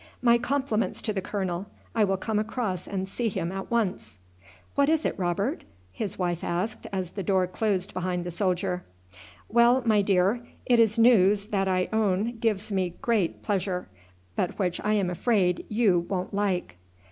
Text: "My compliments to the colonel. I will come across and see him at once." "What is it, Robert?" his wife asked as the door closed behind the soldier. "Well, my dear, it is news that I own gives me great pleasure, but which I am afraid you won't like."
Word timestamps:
"My 0.23 0.39
compliments 0.39 0.99
to 1.03 1.13
the 1.13 1.21
colonel. 1.21 1.67
I 1.93 2.05
will 2.05 2.17
come 2.17 2.39
across 2.39 2.87
and 2.87 3.07
see 3.07 3.29
him 3.29 3.51
at 3.51 3.69
once." 3.69 4.17
"What 4.73 4.89
is 4.89 5.05
it, 5.05 5.13
Robert?" 5.15 5.63
his 5.93 6.17
wife 6.17 6.43
asked 6.43 6.87
as 6.91 7.11
the 7.11 7.21
door 7.21 7.45
closed 7.45 7.93
behind 7.93 8.23
the 8.23 8.31
soldier. 8.31 8.83
"Well, 9.47 9.83
my 9.85 10.01
dear, 10.01 10.43
it 10.65 10.79
is 10.79 10.97
news 10.97 11.49
that 11.49 11.67
I 11.67 11.87
own 11.93 12.37
gives 12.39 12.71
me 12.71 12.95
great 13.03 13.43
pleasure, 13.43 13.89
but 14.35 14.57
which 14.57 14.81
I 14.83 14.93
am 14.93 15.11
afraid 15.11 15.67
you 15.69 15.99
won't 16.09 16.33
like." 16.33 16.77